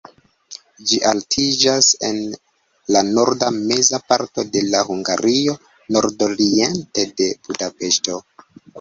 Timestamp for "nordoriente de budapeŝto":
5.99-8.23